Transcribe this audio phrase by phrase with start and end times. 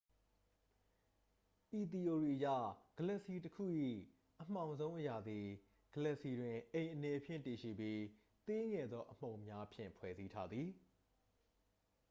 [1.79, 2.47] ဤသီအိုရီအရ
[2.97, 3.63] ဂလက်ဆီတစ်ခု၏
[4.41, 5.45] အမှောင်ဆုံးအရာသည်
[5.93, 7.99] ဂလက်ဆီတွင် အိမ်အနေဖြင့် တည်ရှိပြီး
[8.47, 10.69] သေးငယ်သော အမှုန်များဖြင့် ဖွဲ့စည်းထားသည်